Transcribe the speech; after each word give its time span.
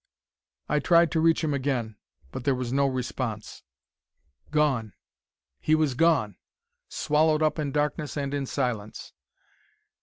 I 0.67 0.79
tried 0.79 1.11
to 1.11 1.19
reach 1.19 1.43
him 1.43 1.53
again, 1.53 1.95
but 2.31 2.43
there 2.43 2.55
was 2.55 2.73
no 2.73 2.87
response. 2.87 3.61
Gone! 4.49 4.93
He 5.59 5.75
was 5.75 5.93
gone! 5.93 6.37
Swallowed 6.89 7.43
up 7.43 7.59
in 7.59 7.71
darkness 7.71 8.17
and 8.17 8.33
in 8.33 8.47
silence! 8.47 9.13